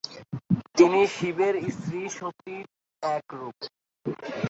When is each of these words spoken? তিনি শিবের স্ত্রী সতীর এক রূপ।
তিনি 0.77 0.99
শিবের 1.15 1.55
স্ত্রী 1.73 2.01
সতীর 2.17 2.65
এক 3.03 3.25
রূপ। 3.37 3.57